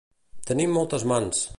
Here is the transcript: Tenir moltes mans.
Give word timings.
Tenir 0.47 0.67
moltes 0.79 1.07
mans. 1.15 1.49